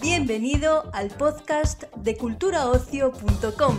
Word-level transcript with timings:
Bienvenido 0.00 0.90
al 0.92 1.08
podcast 1.08 1.84
de 1.96 2.16
culturaocio.com. 2.16 3.76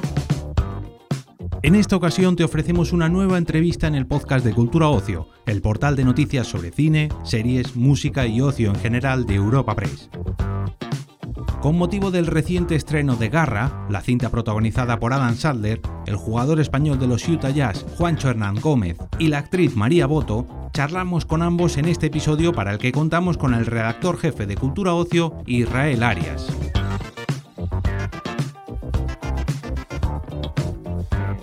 En 1.63 1.75
esta 1.75 1.95
ocasión 1.95 2.35
te 2.35 2.43
ofrecemos 2.43 2.93
una 2.93 3.09
nueva 3.09 3.37
entrevista 3.37 3.87
en 3.87 3.95
el 3.95 4.05
podcast 4.05 4.45
de 4.45 4.53
Cultura 4.53 4.89
Ocio, 4.89 5.27
el 5.45 5.61
portal 5.61 5.95
de 5.95 6.05
noticias 6.05 6.47
sobre 6.47 6.71
cine, 6.71 7.09
series, 7.23 7.75
música 7.75 8.27
y 8.27 8.41
ocio 8.41 8.69
en 8.69 8.75
general 8.75 9.25
de 9.25 9.35
Europa 9.35 9.75
Press. 9.75 10.09
Con 11.67 11.77
motivo 11.77 12.11
del 12.11 12.27
reciente 12.27 12.75
estreno 12.75 13.17
de 13.17 13.27
Garra, 13.27 13.85
la 13.89 13.99
cinta 13.99 14.29
protagonizada 14.29 15.01
por 15.01 15.11
Adam 15.11 15.35
Sandler, 15.35 15.81
el 16.05 16.15
jugador 16.15 16.61
español 16.61 16.97
de 16.97 17.07
los 17.07 17.27
Utah 17.27 17.49
Jazz, 17.49 17.85
Juancho 17.97 18.29
Hernán 18.29 18.55
Gómez, 18.61 18.95
y 19.19 19.27
la 19.27 19.39
actriz 19.39 19.75
María 19.75 20.05
Boto, 20.05 20.47
charlamos 20.71 21.25
con 21.25 21.41
ambos 21.41 21.75
en 21.75 21.89
este 21.89 22.05
episodio 22.05 22.53
para 22.53 22.71
el 22.71 22.77
que 22.77 22.93
contamos 22.93 23.37
con 23.37 23.53
el 23.53 23.65
redactor 23.65 24.17
jefe 24.17 24.45
de 24.45 24.55
Cultura 24.55 24.93
Ocio, 24.93 25.43
Israel 25.45 26.03
Arias. 26.03 26.47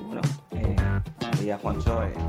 Bueno, 0.06 0.22
eh, 0.52 0.76
María, 1.20 1.58
Juancho, 1.58 2.02
eh, 2.02 2.23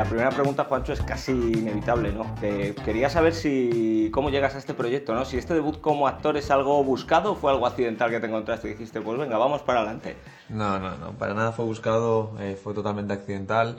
la 0.00 0.06
primera 0.06 0.30
pregunta, 0.30 0.64
Juancho, 0.64 0.94
es 0.94 1.02
casi 1.02 1.32
inevitable, 1.32 2.10
¿no? 2.10 2.34
Que 2.36 2.74
quería 2.86 3.10
saber 3.10 3.34
si 3.34 4.08
cómo 4.14 4.30
llegas 4.30 4.54
a 4.54 4.58
este 4.58 4.72
proyecto, 4.72 5.14
¿no? 5.14 5.26
Si 5.26 5.36
este 5.36 5.52
debut 5.52 5.78
como 5.78 6.08
actor 6.08 6.38
es 6.38 6.50
algo 6.50 6.82
buscado 6.82 7.32
o 7.32 7.34
fue 7.34 7.52
algo 7.52 7.66
accidental 7.66 8.10
que 8.10 8.18
te 8.18 8.26
encontraste 8.26 8.68
y 8.68 8.70
dijiste, 8.70 9.02
pues 9.02 9.18
venga, 9.18 9.36
vamos 9.36 9.60
para 9.60 9.80
adelante. 9.80 10.16
No, 10.48 10.78
no, 10.78 10.96
no, 10.96 11.12
para 11.18 11.34
nada 11.34 11.52
fue 11.52 11.66
buscado, 11.66 12.32
eh, 12.40 12.58
fue 12.62 12.72
totalmente 12.72 13.12
accidental. 13.12 13.78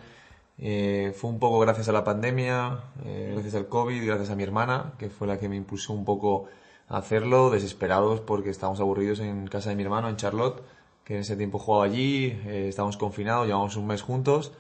Eh, 0.60 1.12
fue 1.18 1.32
un 1.32 1.40
poco 1.40 1.60
gracias 1.60 1.90
a 1.90 1.92
la 1.92 2.04
pandemia, 2.04 2.82
eh, 3.04 3.32
gracias 3.34 3.56
al 3.56 3.66
COVID, 3.66 4.06
gracias 4.06 4.30
a 4.30 4.36
mi 4.36 4.44
hermana, 4.44 4.94
que 5.00 5.10
fue 5.10 5.26
la 5.28 5.40
que 5.40 5.50
me 5.50 5.56
impulsó 5.56 5.92
un 5.92 6.06
poco 6.06 6.50
a 6.88 6.98
hacerlo, 6.98 7.50
desesperados 7.50 8.20
porque 8.20 8.52
estábamos 8.52 8.80
aburridos 8.80 9.22
en 9.22 9.48
casa 9.48 9.72
de 9.72 9.76
mi 9.76 9.82
hermano, 9.82 10.08
en 10.08 10.18
Charlotte, 10.18 10.62
que 11.04 11.16
en 11.16 11.22
ese 11.22 11.36
tiempo 11.36 11.58
jugaba 11.58 11.86
allí, 11.86 12.40
eh, 12.46 12.68
estábamos 12.70 12.98
confinados, 12.98 13.48
llevamos 13.48 13.76
un 13.76 13.88
mes 13.88 14.04
juntos 14.04 14.52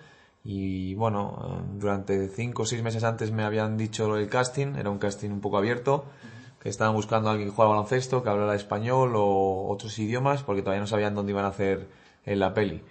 y 0.43 0.95
bueno, 0.95 1.61
eh, 1.61 1.75
durante 1.75 2.27
cinco 2.29 2.63
o 2.63 2.65
seis 2.65 2.81
meses 2.81 3.03
antes 3.03 3.31
me 3.31 3.43
habían 3.43 3.77
dicho 3.77 4.17
el 4.17 4.27
casting, 4.27 4.75
era 4.75 4.89
un 4.89 4.97
casting 4.97 5.29
un 5.29 5.41
poco 5.41 5.57
abierto, 5.57 6.05
que 6.59 6.69
estaban 6.69 6.93
buscando 6.95 7.29
a 7.29 7.31
alguien 7.33 7.49
que 7.49 7.55
jugara 7.55 7.71
baloncesto, 7.71 8.23
que 8.23 8.29
hablara 8.29 8.55
español 8.55 9.13
o 9.15 9.67
otros 9.69 9.97
idiomas, 9.99 10.43
porque 10.43 10.61
todavía 10.61 10.81
no 10.81 10.87
sabían 10.87 11.15
dónde 11.15 11.31
iban 11.31 11.45
a 11.45 11.49
hacer 11.49 11.87
en 12.25 12.39
la 12.39 12.53
peli. 12.53 12.81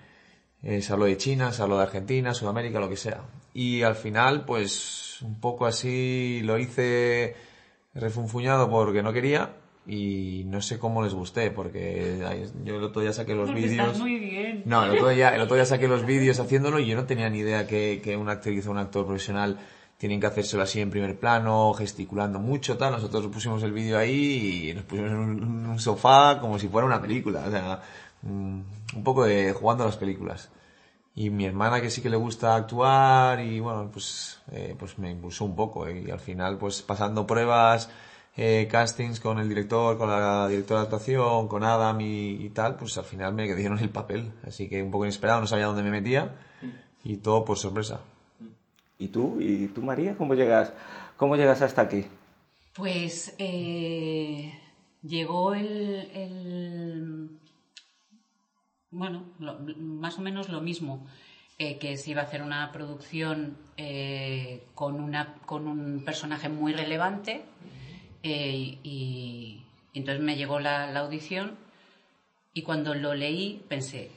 Eh, 0.62 0.82
se 0.82 0.92
habló 0.92 1.06
de 1.06 1.16
China, 1.16 1.52
se 1.52 1.62
habló 1.62 1.76
de 1.76 1.84
Argentina, 1.84 2.34
Sudamérica, 2.34 2.80
lo 2.80 2.88
que 2.88 2.96
sea. 2.96 3.22
Y 3.54 3.82
al 3.82 3.94
final, 3.94 4.44
pues 4.44 5.22
un 5.22 5.40
poco 5.40 5.66
así 5.66 6.40
lo 6.44 6.58
hice 6.58 7.36
refunfuñado 7.94 8.70
porque 8.70 9.02
no 9.02 9.12
quería 9.12 9.50
y 9.86 10.44
no 10.46 10.60
sé 10.60 10.78
cómo 10.78 11.02
les 11.02 11.14
gusté 11.14 11.50
porque 11.50 12.18
yo 12.64 12.76
el 12.76 12.84
otro 12.84 13.02
día 13.02 13.12
saqué 13.12 13.34
los 13.34 13.48
Porque 13.48 13.62
vídeos. 13.62 13.86
estás 13.86 14.00
muy 14.00 14.18
bien. 14.18 14.62
No, 14.66 14.84
el 14.84 14.90
otro, 14.90 15.08
día, 15.08 15.34
el 15.34 15.40
otro 15.40 15.56
día 15.56 15.64
saqué 15.64 15.88
los 15.88 16.04
vídeos 16.04 16.38
haciéndolo 16.38 16.78
y 16.78 16.86
yo 16.86 16.96
no 16.96 17.04
tenía 17.04 17.28
ni 17.30 17.38
idea 17.38 17.66
que, 17.66 18.00
que 18.02 18.16
una 18.16 18.32
actriz 18.32 18.66
o 18.66 18.70
un 18.70 18.78
actor 18.78 19.06
profesional 19.06 19.58
tienen 20.00 20.18
que 20.18 20.26
hacérselo 20.26 20.62
así 20.62 20.80
en 20.80 20.88
primer 20.90 21.18
plano, 21.18 21.74
gesticulando 21.74 22.38
mucho, 22.38 22.78
tal. 22.78 22.92
Nosotros 22.92 23.26
pusimos 23.26 23.62
el 23.62 23.72
vídeo 23.72 23.98
ahí 23.98 24.70
y 24.70 24.74
nos 24.74 24.84
pusimos 24.84 25.10
en 25.10 25.18
un, 25.18 25.78
sofá 25.78 26.38
como 26.40 26.58
si 26.58 26.68
fuera 26.68 26.86
una 26.86 27.02
película. 27.02 27.44
O 27.46 27.50
sea, 27.50 27.82
mm, 28.22 28.60
un 28.96 29.04
poco 29.04 29.24
de 29.24 29.52
jugando 29.52 29.84
a 29.84 29.86
las 29.88 29.98
películas. 29.98 30.50
Y 31.14 31.28
mi 31.28 31.44
hermana 31.44 31.82
que 31.82 31.90
sí 31.90 32.00
que 32.00 32.08
le 32.08 32.16
gusta 32.16 32.54
actuar 32.54 33.40
y 33.40 33.60
bueno, 33.60 33.90
pues, 33.92 34.40
eh, 34.52 34.74
pues 34.78 34.98
me 34.98 35.10
impulsó 35.10 35.44
un 35.44 35.54
poco 35.54 35.90
y 35.90 36.10
al 36.10 36.20
final 36.20 36.56
pues 36.56 36.80
pasando 36.80 37.26
pruebas, 37.26 37.90
eh, 38.36 38.68
castings 38.70 39.20
con 39.20 39.38
el 39.38 39.48
director, 39.48 39.98
con 39.98 40.08
la 40.08 40.48
directora 40.48 40.80
de 40.80 40.84
actuación, 40.84 41.48
con 41.48 41.62
Adam 41.64 42.00
y, 42.00 42.30
y 42.44 42.48
tal, 42.50 42.76
pues 42.76 42.96
al 42.98 43.04
final 43.04 43.34
me 43.34 43.52
dieron 43.54 43.78
el 43.78 43.90
papel. 43.90 44.32
Así 44.46 44.68
que 44.68 44.82
un 44.82 44.90
poco 44.90 45.04
inesperado, 45.04 45.40
no 45.40 45.46
sabía 45.46 45.66
dónde 45.66 45.82
me 45.82 45.90
metía 45.90 46.36
y 47.04 47.16
todo 47.18 47.44
por 47.44 47.58
sorpresa. 47.58 48.00
¿Y 48.98 49.08
tú? 49.08 49.38
¿Y 49.40 49.66
tú, 49.68 49.82
María? 49.82 50.14
¿Cómo 50.16 50.34
llegas, 50.34 50.72
cómo 51.16 51.36
llegas 51.36 51.62
hasta 51.62 51.82
aquí? 51.82 52.06
Pues 52.74 53.34
eh, 53.38 54.52
llegó 55.02 55.54
el, 55.54 56.10
el- 56.14 57.28
bueno, 58.90 59.24
lo- 59.38 59.58
más 59.78 60.18
o 60.18 60.22
menos 60.22 60.48
lo 60.48 60.60
mismo, 60.60 61.06
eh, 61.58 61.78
que 61.78 61.96
se 61.96 62.10
iba 62.10 62.22
a 62.22 62.24
hacer 62.24 62.42
una 62.42 62.72
producción 62.72 63.56
eh, 63.76 64.64
con, 64.74 65.00
una, 65.00 65.34
con 65.46 65.66
un 65.68 66.04
personaje 66.04 66.48
muy 66.48 66.72
relevante 66.72 67.42
eh, 68.22 68.78
y, 68.82 69.62
y 69.92 69.98
entonces 69.98 70.22
me 70.22 70.36
llegó 70.36 70.60
la, 70.60 70.90
la 70.90 71.00
audición 71.00 71.56
y 72.54 72.62
cuando 72.62 72.94
lo 72.94 73.14
leí 73.14 73.62
pensé, 73.68 74.10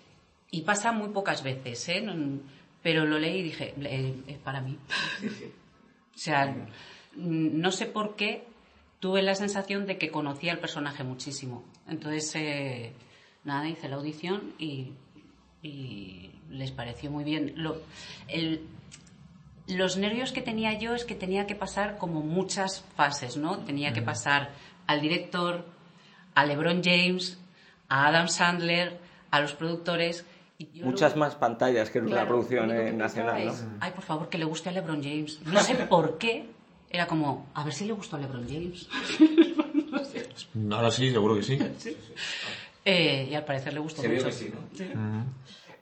y 0.52 0.62
pasa 0.62 0.92
muy 0.92 1.10
pocas 1.10 1.44
veces, 1.44 1.88
¿eh? 1.90 2.02
No- 2.02 2.40
pero 2.82 3.06
lo 3.06 3.18
leí 3.18 3.40
y 3.40 3.44
dije, 3.44 3.74
"Eh, 3.82 4.14
es 4.28 4.38
para 4.40 4.60
mí. 4.62 4.78
O 6.16 6.18
sea, 6.18 6.56
no 7.16 7.72
sé 7.72 7.86
por 7.86 8.16
qué 8.16 8.44
tuve 9.00 9.22
la 9.22 9.36
sensación 9.36 9.86
de 9.86 9.98
que 9.98 10.10
conocía 10.12 10.52
al 10.52 10.60
personaje 10.60 11.04
muchísimo. 11.04 11.64
Entonces, 11.88 12.36
eh, 12.36 12.92
nada, 13.44 13.68
hice 13.70 13.88
la 13.90 13.96
audición 13.96 14.54
y, 14.60 14.92
y 15.62 16.32
les 16.50 16.72
pareció 16.72 17.10
muy 17.10 17.24
bien. 17.24 17.54
Lo- 17.56 17.82
el- 18.28 18.62
los 19.68 19.98
nervios 19.98 20.32
que 20.32 20.42
tenía 20.42 20.74
yo 20.78 20.94
es 20.96 21.06
que 21.06 21.16
tenía 21.16 21.48
que 21.48 21.56
pasar 21.56 21.98
como 21.98 22.22
muchas 22.22 22.84
fases, 22.96 23.38
¿no? 23.38 23.60
Tenía 23.60 23.94
que 23.94 24.02
pasar 24.02 24.52
al 24.88 25.02
director, 25.02 25.66
a 26.36 26.46
LeBron 26.46 26.82
James, 26.84 27.40
a 27.90 28.08
Adam 28.08 28.28
Sandler, 28.28 28.98
a 29.32 29.40
los 29.40 29.54
productores. 29.54 30.26
y 30.58 30.68
yo 30.74 30.86
Muchas 30.86 31.14
lo- 31.14 31.20
más 31.22 31.36
pantallas 31.36 31.90
que 31.90 32.02
Claro, 32.02 32.28
producción 32.28 32.68
lo 32.68 32.74
único 32.74 32.88
eh, 32.88 32.92
que 32.92 32.98
nacional, 32.98 33.46
¿no? 33.46 33.52
es, 33.52 33.66
Ay, 33.80 33.92
por 33.92 34.04
favor, 34.04 34.30
que 34.30 34.38
le 34.38 34.46
guste 34.46 34.70
a 34.70 34.72
LeBron 34.72 35.02
James. 35.02 35.40
No 35.46 35.60
sé 35.62 35.76
por 35.90 36.18
qué. 36.18 36.46
Era 36.90 37.08
como, 37.08 37.48
a 37.56 37.64
ver 37.64 37.74
si 37.74 37.86
le 37.86 37.94
gustó 37.94 38.18
a 38.18 38.20
LeBron 38.20 38.46
James. 38.48 38.88
Ahora 40.72 40.92
sí, 40.92 41.10
seguro 41.12 41.36
que 41.36 41.44
sí. 41.44 41.58
Eh, 42.86 43.28
y 43.32 43.34
al 43.36 43.46
parecer 43.46 43.74
le 43.74 43.80
gustó 43.80 44.04
mucho. 44.04 44.28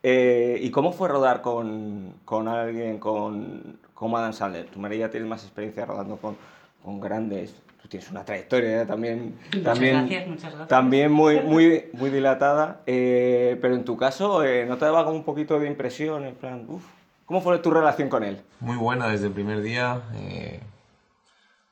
Eh, 0.03 0.57
¿Y 0.61 0.71
cómo 0.71 0.91
fue 0.93 1.09
rodar 1.09 1.41
con, 1.41 2.15
con 2.25 2.47
alguien 2.47 2.97
con, 2.99 3.77
como 3.93 4.17
Adam 4.17 4.33
Sandler? 4.33 4.65
Tú, 4.65 4.79
María, 4.79 5.09
tienes 5.11 5.29
más 5.29 5.43
experiencia 5.43 5.85
rodando 5.85 6.17
con, 6.17 6.35
con 6.83 6.99
grandes... 6.99 7.53
Tú 7.81 7.87
tienes 7.87 8.11
una 8.11 8.23
trayectoria 8.23 8.85
también, 8.85 9.39
Muchas 9.47 9.63
también, 9.63 9.95
gracias, 9.95 10.27
muchas 10.27 10.43
gracias. 10.51 10.67
también 10.67 11.11
muy, 11.11 11.39
muy, 11.41 11.85
muy 11.93 12.11
dilatada. 12.11 12.81
Eh, 12.85 13.57
pero 13.59 13.73
en 13.73 13.83
tu 13.83 13.97
caso, 13.97 14.43
eh, 14.43 14.67
¿no 14.67 14.77
te 14.77 14.85
daba 14.85 15.03
como 15.03 15.17
un 15.17 15.23
poquito 15.23 15.59
de 15.59 15.65
impresión? 15.67 16.25
En 16.25 16.35
plan, 16.35 16.63
uf, 16.67 16.83
¿cómo 17.25 17.41
fue 17.41 17.57
tu 17.57 17.71
relación 17.71 18.07
con 18.07 18.23
él? 18.23 18.39
Muy 18.59 18.77
buena 18.77 19.07
desde 19.09 19.25
el 19.27 19.33
primer 19.33 19.63
día. 19.63 19.99
eh, 20.13 20.59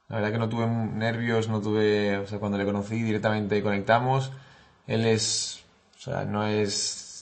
la 0.08 0.16
verdad 0.16 0.32
que 0.32 0.38
no 0.40 0.50
tuve 0.50 0.66
nervios, 0.66 1.48
no 1.48 1.62
tuve, 1.62 2.18
o 2.18 2.26
sea, 2.26 2.40
cuando 2.40 2.58
le 2.58 2.66
conocí 2.66 3.04
directamente 3.04 3.62
conectamos. 3.62 4.32
Él 4.88 5.06
es, 5.06 5.64
o 5.96 6.02
sea, 6.02 6.26
no 6.26 6.48
es 6.48 6.72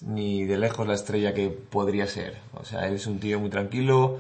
ni 0.04 0.44
de 0.46 0.58
lejos 0.58 0.88
la 0.88 0.94
estrella 0.96 1.34
que 1.34 1.50
podría 1.50 2.08
ser. 2.08 2.38
O 2.54 2.64
sea, 2.66 2.88
él 2.88 2.96
es 2.96 3.08
un 3.08 3.20
tío 3.20 3.40
muy 3.40 3.50
tranquilo, 3.50 4.18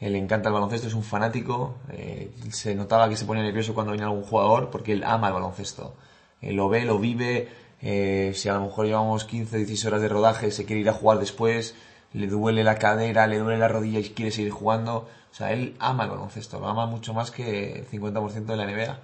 él 0.00 0.12
le 0.12 0.18
encanta 0.18 0.48
el 0.48 0.54
baloncesto, 0.54 0.88
es 0.88 0.94
un 0.94 1.02
fanático. 1.04 1.74
eh, 1.92 2.30
se 2.50 2.74
notaba 2.74 3.08
que 3.08 3.16
se 3.16 3.24
ponía 3.24 3.42
nervioso 3.42 3.74
cuando 3.74 3.92
venía 3.92 4.06
algún 4.06 4.22
jugador 4.24 4.70
porque 4.70 4.92
él 4.92 5.04
ama 5.04 5.28
el 5.28 5.34
baloncesto. 5.34 5.94
Él 6.40 6.56
lo 6.56 6.68
ve, 6.68 6.84
lo 6.84 6.98
vive. 6.98 7.48
eh, 7.82 8.32
si 8.34 8.48
a 8.48 8.54
lo 8.54 8.60
mejor 8.62 8.86
llevamos 8.86 9.24
15, 9.24 9.56
16 9.58 9.86
horas 9.86 10.02
de 10.02 10.08
rodaje, 10.08 10.50
se 10.50 10.64
quiere 10.66 10.80
ir 10.82 10.88
a 10.90 10.92
jugar 10.92 11.18
después, 11.18 11.74
le 12.12 12.26
duele 12.26 12.64
la 12.64 12.76
cadera, 12.78 13.26
le 13.26 13.38
duele 13.38 13.58
la 13.58 13.68
rodilla 13.68 13.98
y 14.00 14.10
quiere 14.10 14.30
seguir 14.30 14.50
jugando. 14.52 15.08
O 15.30 15.34
sea, 15.34 15.52
él 15.52 15.76
ama 15.78 16.04
el 16.04 16.10
baloncesto, 16.10 16.58
lo 16.60 16.68
ama 16.68 16.86
mucho 16.86 17.14
más 17.14 17.30
que 17.30 17.72
el 17.80 17.86
50% 17.88 18.52
de 18.52 18.56
la 18.56 18.66
NBA. 18.66 18.98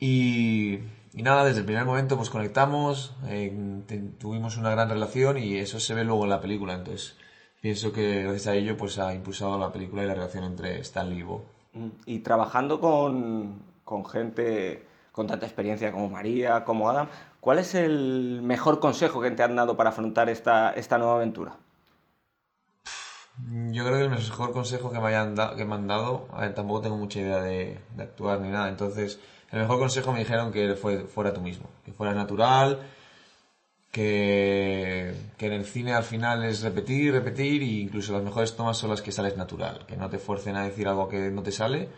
Y, 0.00 0.78
y 1.14 1.22
nada, 1.22 1.44
desde 1.44 1.60
el 1.60 1.64
primer 1.66 1.84
momento 1.84 2.16
pues 2.16 2.30
conectamos, 2.30 3.14
eh, 3.26 3.82
te- 3.86 3.98
tuvimos 3.98 4.56
una 4.56 4.70
gran 4.70 4.88
relación 4.88 5.38
y 5.38 5.56
eso 5.56 5.80
se 5.80 5.94
ve 5.94 6.04
luego 6.04 6.24
en 6.24 6.30
la 6.30 6.40
película. 6.40 6.74
Entonces 6.74 7.16
pienso 7.60 7.92
que 7.92 8.22
gracias 8.22 8.46
a 8.48 8.54
ello 8.54 8.76
pues 8.76 8.98
ha 8.98 9.12
impulsado 9.14 9.58
la 9.58 9.72
película 9.72 10.02
y 10.02 10.06
la 10.06 10.14
relación 10.14 10.44
entre 10.44 10.78
Stanley 10.80 11.18
y 11.18 11.22
Bo. 11.22 11.44
Mm, 11.74 11.88
Y 12.06 12.18
trabajando 12.20 12.80
con, 12.80 13.62
con 13.84 14.04
gente 14.06 14.86
con 15.12 15.26
tanta 15.26 15.44
experiencia 15.46 15.90
como 15.92 16.08
María, 16.08 16.64
como 16.64 16.88
Adam, 16.88 17.08
¿cuál 17.40 17.58
es 17.58 17.74
el 17.74 18.40
mejor 18.42 18.78
consejo 18.80 19.20
que 19.20 19.30
te 19.32 19.42
han 19.42 19.56
dado 19.56 19.76
para 19.76 19.90
afrontar 19.90 20.28
esta, 20.30 20.70
esta 20.72 20.98
nueva 20.98 21.16
aventura? 21.16 21.56
Yo 23.72 23.84
creo 23.84 23.98
que 23.98 24.04
el 24.04 24.10
mejor 24.10 24.52
consejo 24.52 24.90
que 24.92 24.98
me, 25.00 25.08
hayan 25.08 25.34
da- 25.34 25.54
que 25.56 25.64
me 25.64 25.74
han 25.74 25.86
dado, 25.86 26.26
a 26.32 26.40
ver, 26.42 26.54
tampoco 26.54 26.82
tengo 26.82 26.96
mucha 26.96 27.20
idea 27.20 27.40
de, 27.40 27.78
actuar 27.98 28.40
ni 28.40 28.48
nada, 28.50 28.68
entonces 28.68 29.18
el 29.50 29.60
mejor 29.60 29.78
consejo 29.78 30.12
me 30.12 30.20
dijeron 30.20 30.52
que 30.52 30.74
fue, 30.74 31.04
fuera 31.06 31.32
tú 31.32 31.40
mismo, 31.40 31.70
que 31.84 31.92
fueras 31.92 32.16
natural, 32.16 32.80
que, 33.90 35.14
en 35.38 35.52
el 35.52 35.64
cine 35.64 35.92
al 35.94 36.04
final 36.04 36.44
es 36.44 36.62
repetir, 36.62 37.12
repetir, 37.12 37.62
y 37.62 37.80
incluso 37.82 38.12
las 38.12 38.22
mejores 38.22 38.54
tomas 38.56 38.76
son 38.76 38.90
las 38.90 39.02
que 39.02 39.12
sales 39.12 39.36
natural, 39.36 39.84
que 39.86 39.96
no 39.96 40.08
te 40.08 40.18
fuercen 40.18 40.56
a 40.56 40.62
decir 40.64 40.86
algo 40.88 41.08
que 41.08 41.30
no 41.30 41.42
te 41.42 41.52
sale. 41.52 41.88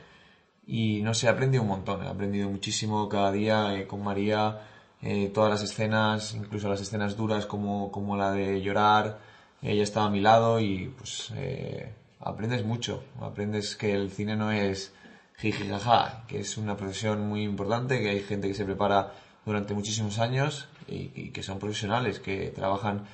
Y 0.66 1.02
no 1.02 1.14
sé, 1.14 1.26
he 1.26 1.30
aprendido 1.30 1.62
un 1.62 1.68
montón, 1.68 2.04
he 2.04 2.08
aprendido 2.08 2.48
muchísimo 2.48 3.08
cada 3.08 3.32
día 3.32 3.74
eh, 3.74 3.86
con 3.86 4.02
María, 4.04 4.58
eh, 5.02 5.30
todas 5.34 5.50
las 5.50 5.62
escenas, 5.62 6.34
incluso 6.34 6.68
las 6.68 6.80
escenas 6.80 7.16
duras 7.16 7.46
como, 7.46 7.90
como 7.90 8.16
la 8.16 8.30
de 8.32 8.62
llorar, 8.62 9.18
ella 9.62 9.82
estaba 9.82 10.06
a 10.06 10.10
mi 10.10 10.20
lado 10.20 10.60
y 10.60 10.92
pues 10.98 11.32
eh, 11.36 11.92
aprendes 12.20 12.64
mucho, 12.64 13.02
aprendes 13.20 13.76
que 13.76 13.94
el 13.94 14.10
cine 14.10 14.36
no 14.36 14.50
es 14.50 14.92
jiji 15.38 15.68
jaja, 15.68 16.24
que 16.26 16.40
es 16.40 16.56
una 16.56 16.76
profesión 16.76 17.28
muy 17.28 17.42
importante, 17.42 18.00
que 18.00 18.10
hay 18.10 18.20
gente 18.20 18.48
que 18.48 18.54
se 18.54 18.64
prepara 18.64 19.12
durante 19.44 19.74
muchísimos 19.74 20.18
años 20.18 20.68
y, 20.88 21.30
que 21.30 21.42
son 21.42 21.58
profesionales, 21.58 22.18
que 22.20 22.50
trabajan 22.50 23.06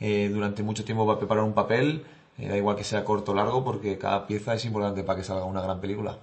eh, 0.00 0.30
durante 0.32 0.62
mucho 0.62 0.84
tiempo 0.84 1.06
para 1.06 1.18
preparar 1.18 1.44
un 1.44 1.54
papel, 1.54 2.04
eh, 2.38 2.48
da 2.48 2.56
igual 2.56 2.76
que 2.76 2.84
sea 2.84 3.04
corto 3.04 3.32
o 3.32 3.34
largo, 3.34 3.64
porque 3.64 3.98
cada 3.98 4.26
pieza 4.26 4.54
es 4.54 4.64
importante 4.64 5.04
para 5.04 5.18
que 5.18 5.24
salga 5.24 5.44
una 5.44 5.62
gran 5.62 5.80
película. 5.80 6.18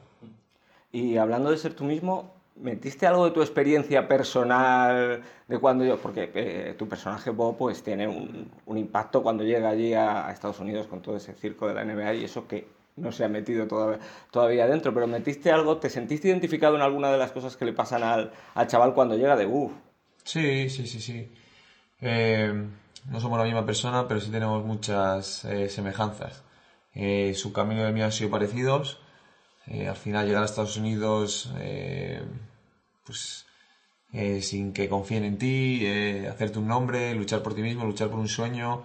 Y 0.92 1.18
hablando 1.18 1.52
de 1.52 1.58
ser 1.58 1.74
tú 1.74 1.86
mismo, 1.86 2.34
¿metiste 2.56 3.08
algo 3.08 3.26
de 3.26 3.32
tu 3.32 3.42
experiencia 3.42 4.08
personal 4.08 5.22
de 5.48 5.60
cuando 5.60 5.84
yo, 5.84 5.98
porque 5.98 6.32
eh, 6.34 6.76
tu 6.78 6.88
personaje 6.88 7.30
Bob 7.30 7.58
pues 7.58 7.84
tiene 7.84 8.08
un, 8.08 8.78
impacto 8.78 9.22
cuando 9.24 9.44
llega 9.44 9.70
allí 9.70 9.94
a, 9.94 10.32
Estados 10.32 10.60
Unidos 10.60 10.88
con 10.88 11.02
todo 11.02 11.18
ese 11.18 11.34
circo 11.34 11.68
de 11.68 11.74
la 11.74 11.84
NBA 11.84 12.14
y 12.16 12.24
eso 12.24 12.48
que 12.48 12.68
no 12.98 13.12
se 13.12 13.24
ha 13.24 13.30
metido 13.30 13.68
todavía, 13.68 14.00
todavía 14.32 14.68
dentro, 14.68 14.94
pero 14.94 15.08
metiste 15.08 15.52
algo, 15.52 15.78
¿te 15.78 15.90
sentiste 15.90 16.28
identificado 16.28 16.76
en 16.76 16.82
alguna 16.82 17.12
de 17.12 17.18
las 17.18 17.32
cosas 17.32 17.56
que 17.58 17.66
le 17.66 17.74
pasan 17.74 18.04
al, 18.04 18.32
al 18.54 18.68
chaval 18.68 18.94
cuando 18.94 19.16
llega 19.16 19.36
de 19.36 19.46
uff? 19.46 19.72
Sí, 20.24 20.70
sí, 20.70 20.88
sí, 20.88 21.00
sí. 21.00 21.32
Eh, 22.02 22.54
no 23.10 23.20
somos 23.20 23.38
la 23.40 23.46
misma 23.46 23.66
persona, 23.66 24.08
pero 24.08 24.20
sí 24.20 24.32
tenemos 24.32 24.64
muchas 24.64 25.46
eh, 25.46 25.70
semejanzas. 25.70 26.44
Eh, 26.94 27.34
su 27.36 27.54
camino 27.54 27.82
y 27.82 27.86
el 27.86 27.94
mío 27.94 28.06
han 28.06 28.12
sido 28.12 28.30
parecidos. 28.30 29.00
Al 29.68 29.96
final 29.96 30.26
llegar 30.26 30.44
a 30.44 30.46
Estados 30.46 30.78
Unidos, 30.78 31.52
pues 33.04 33.46
sin 34.42 34.74
que 34.74 34.90
confíen 34.90 35.24
en 35.24 35.38
ti, 35.38 35.86
hacerte 36.28 36.60
un 36.60 36.68
nombre, 36.68 37.14
luchar 37.16 37.42
por 37.42 37.54
ti 37.54 37.62
mismo, 37.62 37.86
luchar 37.86 38.10
por 38.10 38.20
un 38.20 38.28
sueño, 38.28 38.84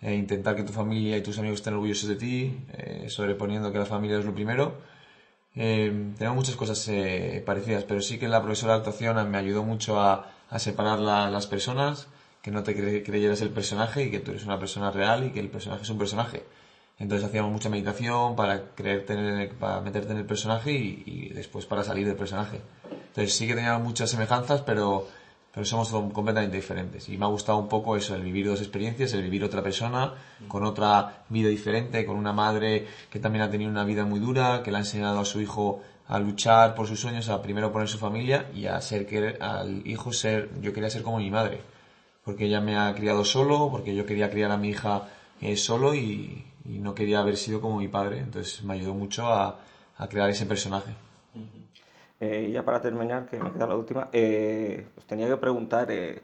e 0.00 0.14
intentar 0.14 0.54
que 0.56 0.62
tu 0.62 0.72
familia 0.72 1.16
y 1.16 1.22
tus 1.22 1.38
amigos 1.38 1.58
estén 1.60 1.74
orgullosos 1.74 2.08
de 2.08 2.16
ti, 2.16 2.60
eh, 2.72 3.06
sobreponiendo 3.08 3.72
que 3.72 3.78
la 3.78 3.86
familia 3.86 4.18
es 4.18 4.24
lo 4.24 4.34
primero. 4.34 4.76
Eh, 5.54 6.12
tenemos 6.18 6.36
muchas 6.36 6.56
cosas 6.56 6.86
eh, 6.88 7.42
parecidas, 7.46 7.84
pero 7.84 8.02
sí 8.02 8.18
que 8.18 8.28
la 8.28 8.42
profesora 8.42 8.74
de 8.74 8.78
actuación 8.80 9.30
me 9.30 9.38
ayudó 9.38 9.62
mucho 9.64 9.98
a, 10.00 10.30
a 10.50 10.58
separar 10.58 10.98
las 10.98 11.46
personas, 11.46 12.08
que 12.42 12.50
no 12.50 12.62
te 12.62 12.74
creyeras 13.02 13.40
el 13.40 13.50
personaje 13.50 14.04
y 14.04 14.10
que 14.10 14.20
tú 14.20 14.30
eres 14.32 14.44
una 14.44 14.58
persona 14.58 14.90
real 14.90 15.24
y 15.24 15.30
que 15.32 15.40
el 15.40 15.48
personaje 15.48 15.82
es 15.82 15.90
un 15.90 15.98
personaje. 15.98 16.44
Entonces 16.98 17.28
hacíamos 17.28 17.52
mucha 17.52 17.68
meditación 17.68 18.36
para, 18.36 18.70
creerte 18.74 19.50
para 19.60 19.80
meterte 19.80 20.12
en 20.12 20.18
el 20.18 20.26
personaje 20.26 20.72
y, 20.72 21.02
y, 21.04 21.28
después 21.28 21.66
para 21.66 21.84
salir 21.84 22.06
del 22.06 22.16
personaje. 22.16 22.60
Entonces 23.08 23.34
sí 23.34 23.46
que 23.46 23.54
teníamos 23.54 23.82
muchas 23.82 24.10
semejanzas, 24.10 24.62
pero 24.62 25.06
pero 25.56 25.64
somos 25.64 25.88
completamente 26.12 26.54
diferentes. 26.54 27.08
Y 27.08 27.16
me 27.16 27.24
ha 27.24 27.28
gustado 27.28 27.56
un 27.56 27.66
poco 27.66 27.96
eso, 27.96 28.14
el 28.14 28.20
vivir 28.20 28.46
dos 28.46 28.60
experiencias, 28.60 29.14
el 29.14 29.22
vivir 29.22 29.42
otra 29.42 29.62
persona, 29.62 30.12
con 30.48 30.66
otra 30.66 31.24
vida 31.30 31.48
diferente, 31.48 32.04
con 32.04 32.16
una 32.16 32.34
madre 32.34 32.86
que 33.08 33.20
también 33.20 33.42
ha 33.42 33.50
tenido 33.50 33.70
una 33.70 33.84
vida 33.84 34.04
muy 34.04 34.20
dura, 34.20 34.62
que 34.62 34.70
le 34.70 34.76
ha 34.76 34.80
enseñado 34.80 35.18
a 35.18 35.24
su 35.24 35.40
hijo 35.40 35.80
a 36.08 36.18
luchar 36.18 36.74
por 36.74 36.86
sus 36.86 37.00
sueños, 37.00 37.30
a 37.30 37.40
primero 37.40 37.72
poner 37.72 37.88
su 37.88 37.96
familia 37.96 38.50
y 38.54 38.66
a 38.66 38.78
ser 38.82 39.06
que 39.06 39.38
al 39.40 39.80
hijo 39.86 40.12
ser, 40.12 40.50
yo 40.60 40.74
quería 40.74 40.90
ser 40.90 41.02
como 41.02 41.16
mi 41.16 41.30
madre, 41.30 41.62
porque 42.22 42.44
ella 42.44 42.60
me 42.60 42.76
ha 42.76 42.94
criado 42.94 43.24
solo, 43.24 43.70
porque 43.70 43.94
yo 43.94 44.04
quería 44.04 44.28
criar 44.28 44.50
a 44.50 44.58
mi 44.58 44.68
hija 44.68 45.08
eh, 45.40 45.56
solo 45.56 45.94
y, 45.94 46.44
no 46.68 46.94
quería 46.94 47.20
haber 47.20 47.36
sido 47.36 47.60
como 47.60 47.78
mi 47.78 47.88
padre, 47.88 48.18
entonces 48.18 48.62
me 48.62 48.74
ayudó 48.74 48.94
mucho 48.94 49.26
a, 49.26 49.60
a 49.96 50.08
crear 50.08 50.30
ese 50.30 50.46
personaje. 50.46 50.92
Eh, 52.20 52.50
ya 52.52 52.64
para 52.64 52.80
terminar, 52.80 53.26
que 53.26 53.38
me 53.38 53.52
queda 53.52 53.66
la 53.66 53.76
última, 53.76 54.08
eh, 54.12 54.86
os 54.96 55.04
tenía 55.04 55.28
que 55.28 55.36
preguntar, 55.36 55.90
eh, 55.90 56.22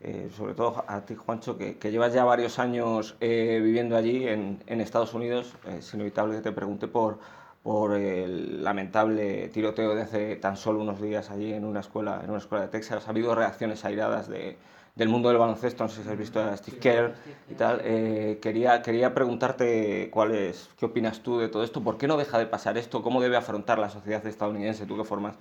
eh, 0.00 0.30
sobre 0.34 0.54
todo 0.54 0.84
a 0.86 1.00
ti, 1.02 1.14
Juancho, 1.14 1.58
que, 1.58 1.76
que 1.76 1.90
llevas 1.90 2.14
ya 2.14 2.24
varios 2.24 2.58
años 2.58 3.16
viviendo 3.20 3.96
allí 3.96 4.26
en, 4.26 4.62
en 4.66 4.80
Estados 4.80 5.12
Unidos, 5.14 5.54
es 5.68 5.92
inevitable 5.92 6.36
que 6.36 6.42
te 6.42 6.52
pregunte 6.52 6.88
por, 6.88 7.18
por 7.64 7.94
el 7.94 8.62
lamentable 8.62 9.48
tiroteo 9.48 9.94
de 9.94 10.02
hace 10.02 10.36
tan 10.36 10.58
solo 10.58 10.82
unos 10.82 11.00
días 11.00 11.30
allí 11.30 11.54
en 11.54 11.64
una 11.64 11.80
escuela, 11.80 12.20
en 12.22 12.28
una 12.28 12.38
escuela 12.38 12.66
de 12.66 12.70
Texas. 12.70 13.06
Ha 13.06 13.10
habido 13.10 13.34
reacciones 13.34 13.86
airadas 13.86 14.28
de, 14.28 14.58
del 14.94 15.08
mundo 15.08 15.30
del 15.30 15.38
baloncesto, 15.38 15.82
no 15.82 15.88
sé 15.88 16.02
si 16.02 16.10
has 16.10 16.18
visto 16.18 16.42
a 16.42 16.54
Steve 16.58 16.76
Kerr 16.76 17.14
y 17.50 17.54
tal. 17.54 17.80
Eh, 17.82 18.38
quería, 18.42 18.82
quería 18.82 19.14
preguntarte 19.14 20.10
cuál 20.12 20.34
es, 20.34 20.68
qué 20.78 20.84
opinas 20.84 21.20
tú 21.20 21.38
de 21.38 21.48
todo 21.48 21.64
esto, 21.64 21.82
por 21.82 21.96
qué 21.96 22.06
no 22.06 22.18
deja 22.18 22.38
de 22.38 22.44
pasar 22.44 22.76
esto, 22.76 23.02
cómo 23.02 23.22
debe 23.22 23.38
afrontar 23.38 23.78
la 23.78 23.88
sociedad 23.88 24.26
estadounidense, 24.26 24.84
tú 24.84 24.98
que 24.98 25.04
formas 25.04 25.36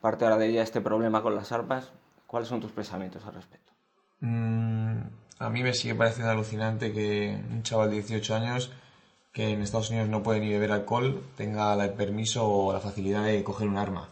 parte 0.00 0.24
ahora 0.24 0.38
de 0.38 0.46
ella, 0.46 0.62
este 0.62 0.80
problema 0.80 1.20
con 1.20 1.34
las 1.34 1.52
armas, 1.52 1.92
¿cuáles 2.26 2.48
son 2.48 2.62
tus 2.62 2.72
pensamientos 2.72 3.22
al 3.26 3.34
respecto? 3.34 3.74
Mm, 4.20 5.00
a 5.40 5.50
mí 5.50 5.62
me 5.62 5.74
sigue 5.74 5.94
pareciendo 5.94 6.30
alucinante 6.30 6.90
que 6.94 7.38
un 7.50 7.62
chaval 7.62 7.90
de 7.90 7.96
18 7.96 8.34
años 8.34 8.72
que 9.36 9.50
en 9.50 9.60
Estados 9.60 9.90
Unidos 9.90 10.08
no 10.08 10.22
puede 10.22 10.40
ni 10.40 10.48
beber 10.48 10.72
alcohol 10.72 11.22
tenga 11.36 11.74
el 11.74 11.92
permiso 11.92 12.48
o 12.48 12.72
la 12.72 12.80
facilidad 12.80 13.22
de 13.22 13.44
coger 13.44 13.68
un 13.68 13.76
arma 13.76 14.08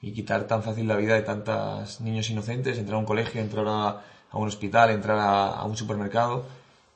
y 0.00 0.12
quitar 0.12 0.46
tan 0.46 0.62
fácil 0.62 0.86
la 0.86 0.94
vida 0.94 1.14
de 1.14 1.22
tantos 1.22 2.00
niños 2.00 2.30
inocentes, 2.30 2.78
entrar 2.78 2.94
a 2.94 3.00
un 3.00 3.04
colegio, 3.04 3.40
entrar 3.40 3.66
a 3.66 4.04
un 4.34 4.46
hospital, 4.46 4.90
entrar 4.90 5.18
a, 5.18 5.64
un 5.64 5.76
supermercado. 5.76 6.44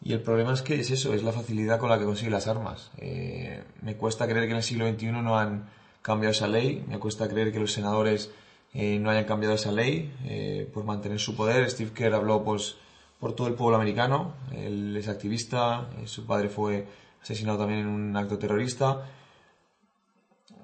Y 0.00 0.12
el 0.12 0.22
problema 0.22 0.52
es 0.52 0.62
que 0.62 0.78
es 0.78 0.92
eso, 0.92 1.12
es 1.12 1.24
la 1.24 1.32
facilidad 1.32 1.80
con 1.80 1.90
la 1.90 1.98
que 1.98 2.04
consigue 2.04 2.30
las 2.30 2.46
armas. 2.46 2.92
Eh, 2.98 3.64
me 3.82 3.96
cuesta 3.96 4.28
creer 4.28 4.44
que 4.44 4.52
en 4.52 4.58
el 4.58 4.62
siglo 4.62 4.88
XXI 4.88 5.06
no 5.10 5.36
han 5.36 5.68
cambiado 6.02 6.30
esa 6.30 6.46
ley, 6.46 6.84
me 6.86 7.00
cuesta 7.00 7.26
creer 7.26 7.50
que 7.50 7.58
los 7.58 7.72
senadores 7.72 8.30
eh, 8.74 9.00
no 9.00 9.10
hayan 9.10 9.24
cambiado 9.24 9.56
esa 9.56 9.72
ley 9.72 10.14
eh, 10.24 10.70
por 10.72 10.84
mantener 10.84 11.18
su 11.18 11.34
poder. 11.34 11.68
Steve 11.68 11.90
Kerr 11.92 12.14
habló 12.14 12.44
pues, 12.44 12.76
por 13.18 13.34
todo 13.34 13.48
el 13.48 13.54
pueblo 13.54 13.74
americano, 13.74 14.34
él 14.54 14.96
es 14.96 15.08
activista, 15.08 15.88
su 16.04 16.26
padre 16.26 16.48
fue 16.48 16.86
asesinado 17.26 17.58
también 17.58 17.81
en 17.81 17.88
un 17.88 18.17
acto 18.17 18.38
terrorista. 18.38 19.05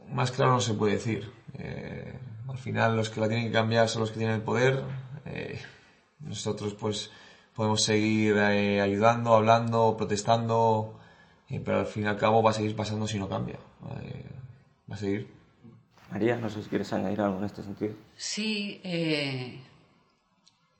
Más 0.08 0.30
claro 0.30 0.52
no 0.52 0.60
se 0.60 0.74
puede 0.74 0.94
decir. 0.94 1.28
al 2.48 2.58
final 2.58 2.96
los 2.96 3.10
que 3.10 3.20
la 3.20 3.28
tienen 3.28 3.46
que 3.46 3.52
cambiar 3.52 3.88
son 3.88 4.02
los 4.02 4.12
que 4.12 4.18
tienen 4.18 4.36
el 4.36 4.42
poder. 4.42 4.84
Nosotros 6.20 6.74
pues 6.74 7.10
podemos 7.54 7.82
seguir 7.82 8.36
eh, 8.36 8.80
ayudando, 8.80 9.34
hablando, 9.34 9.96
protestando, 9.96 11.00
eh, 11.48 11.60
pero 11.64 11.80
al 11.80 11.86
fin 11.86 12.04
y 12.04 12.06
al 12.06 12.16
cabo 12.16 12.42
va 12.42 12.50
a 12.50 12.54
seguir 12.54 12.76
pasando 12.76 13.08
si 13.08 13.18
no 13.18 13.28
cambia. 13.28 13.56
Eh, 14.02 14.24
va 14.88 14.94
a 14.94 14.98
seguir. 14.98 15.28
María, 16.12 16.36
no 16.36 16.48
sé 16.48 16.62
si 16.62 16.68
quieres 16.68 16.92
añadir 16.92 17.20
algo 17.22 17.38
en 17.38 17.44
este 17.44 17.62
sentido. 17.62 17.94
Sí, 18.14 18.80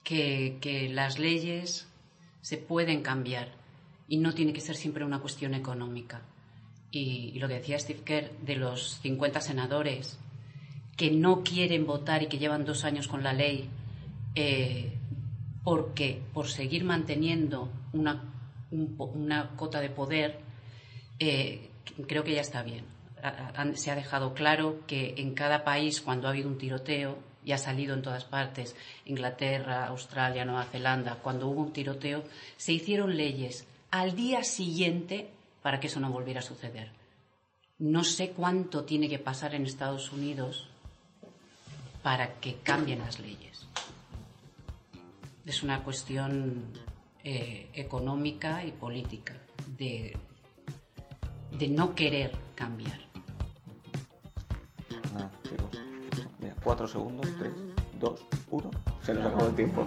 que, 0.05 0.59
que 0.61 0.89
las 0.91 1.19
leyes 1.19 1.89
se 2.41 2.59
pueden 2.59 3.03
cambiar 3.03 3.62
y 4.12 4.19
no 4.19 4.35
tiene 4.35 4.52
que 4.52 4.61
ser 4.61 4.76
siempre 4.76 5.07
una 5.07 5.21
cuestión 5.21 5.54
económica. 5.54 6.21
Y, 6.90 7.38
lo 7.38 7.49
que 7.49 7.54
decía 7.54 7.78
Steve 7.78 8.02
Kerr 8.04 8.31
de 8.42 8.57
los 8.57 9.00
50 9.00 9.40
senadores 9.40 10.19
que 10.99 11.11
no 11.11 11.42
quieren 11.42 11.87
votar 11.87 12.23
y 12.23 12.26
que 12.26 12.37
llevan 12.37 12.66
dos 12.66 12.85
años 12.85 13.09
con 13.09 13.23
la 13.23 13.33
ley, 13.33 13.71
porque 15.64 16.21
por 16.35 16.49
seguir 16.49 16.85
manteniendo 16.85 17.73
una, 17.95 18.23
una 18.71 19.57
cota 19.57 19.81
de 19.81 19.88
poder, 19.88 20.40
eh, 21.19 21.71
creo 22.07 22.23
que 22.23 22.35
ya 22.35 22.42
está 22.42 22.62
bien. 22.62 22.85
Se 23.76 23.90
ha 23.90 23.95
dejado 23.95 24.35
claro 24.35 24.81
que 24.87 25.14
en 25.16 25.33
cada 25.33 25.64
país, 25.64 26.02
cuando 26.02 26.28
ha 26.28 26.33
habido 26.33 26.50
un 26.50 26.59
tiroteo, 26.59 27.16
y 27.47 27.52
ha 27.52 27.59
salido 27.59 27.95
en 27.95 28.02
todas 28.02 28.26
partes, 28.26 28.76
Inglaterra, 29.07 29.87
Australia, 29.87 30.45
Nueva 30.45 30.66
Zelanda, 30.66 31.14
cuando 31.23 31.49
hubo 31.49 31.62
un 31.62 31.73
tiroteo, 31.73 32.25
se 32.59 32.75
hicieron 32.75 33.16
leyes 33.16 33.66
al 33.93 34.17
día 34.17 34.43
siguiente 34.43 35.31
para 35.63 35.79
que 35.79 35.87
eso 35.87 36.01
no 36.01 36.11
volviera 36.11 36.41
a 36.41 36.43
suceder. 36.43 36.91
No 37.79 38.03
sé 38.03 38.31
cuánto 38.31 38.85
tiene 38.85 39.09
que 39.09 39.21
pasar 39.21 39.55
en 39.55 39.67
Estados 39.67 40.11
Unidos 40.13 40.69
para 42.03 42.41
que 42.41 42.57
cambien 42.57 42.99
las 42.99 43.21
leyes 43.21 43.53
es 45.45 45.63
una 45.63 45.83
cuestión 45.83 46.65
eh, 47.25 47.69
económica 47.75 48.65
y 48.65 48.73
política, 48.73 49.35
de, 49.77 50.17
no 51.69 51.95
querer 51.95 52.33
cambiar. 52.55 52.99
Ah, 55.17 55.31
cuatro 56.63 56.87
segundos, 56.87 57.27
tres, 57.39 57.53
dos, 58.01 58.25
uno. 58.51 58.71
Se 59.03 59.15
nos 59.15 59.27
acabó 59.27 59.49
el 59.49 59.55
tiempo. 59.55 59.87